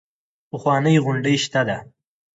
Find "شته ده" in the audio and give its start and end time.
1.43-1.77